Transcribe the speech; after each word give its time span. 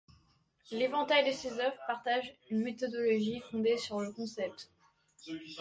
L'éventail 0.71 1.27
de 1.29 1.31
ses 1.31 1.59
œuvres 1.59 1.77
partagent 1.85 2.33
une 2.49 2.63
méthodologie 2.63 3.39
fondée 3.51 3.77
sur 3.77 4.01
le 4.01 4.11
concept. 4.11 4.71